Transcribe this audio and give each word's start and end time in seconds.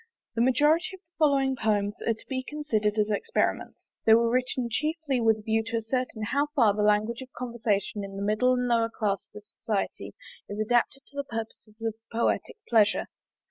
The 0.33 0.41
majority 0.41 0.95
of 0.95 0.99
the 1.01 1.15
following 1.19 1.55
poems 1.55 2.01
are 2.07 2.15
to 2.15 2.25
be 2.27 2.41
considered 2.41 2.97
as 2.97 3.11
experiments. 3.11 3.91
They 4.03 4.15
were 4.15 4.31
written 4.31 4.67
chiefly 4.67 5.21
with 5.21 5.37
a 5.37 5.41
view 5.43 5.61
to 5.67 5.77
ascertain 5.77 6.23
how 6.31 6.47
far 6.55 6.73
the 6.73 6.81
language 6.81 7.21
of 7.21 7.31
conversation 7.37 8.03
in 8.03 8.15
the 8.15 8.23
middle 8.23 8.53
and 8.55 8.67
lower 8.67 8.89
classes 8.89 9.29
of 9.35 9.45
society 9.45 10.15
is 10.49 10.59
adapted 10.59 11.05
to 11.05 11.17
the 11.17 11.23
purposes 11.23 11.83
of 11.83 11.93
poetic 12.11 12.57
pleasure. 12.67 13.09